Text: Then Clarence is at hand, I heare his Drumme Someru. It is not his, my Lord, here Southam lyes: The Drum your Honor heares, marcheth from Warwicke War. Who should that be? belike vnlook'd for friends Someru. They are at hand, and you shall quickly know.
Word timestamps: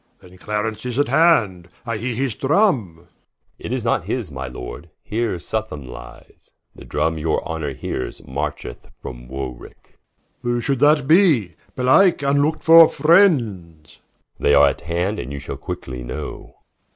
Then 0.19 0.39
Clarence 0.39 0.83
is 0.83 0.97
at 0.97 1.09
hand, 1.09 1.67
I 1.85 1.97
heare 1.97 2.15
his 2.15 2.33
Drumme 2.33 3.01
Someru. 3.01 3.07
It 3.59 3.71
is 3.71 3.85
not 3.85 4.05
his, 4.05 4.31
my 4.31 4.47
Lord, 4.47 4.89
here 5.03 5.37
Southam 5.37 5.85
lyes: 5.87 6.53
The 6.75 6.85
Drum 6.85 7.19
your 7.19 7.47
Honor 7.47 7.75
heares, 7.75 8.19
marcheth 8.27 8.89
from 8.99 9.27
Warwicke 9.27 9.99
War. 10.41 10.41
Who 10.41 10.59
should 10.61 10.79
that 10.79 11.07
be? 11.07 11.53
belike 11.75 12.21
vnlook'd 12.23 12.63
for 12.63 12.89
friends 12.89 13.99
Someru. 14.39 14.43
They 14.43 14.55
are 14.55 14.69
at 14.69 14.81
hand, 14.81 15.19
and 15.19 15.31
you 15.31 15.37
shall 15.37 15.57
quickly 15.57 16.03
know. 16.03 16.55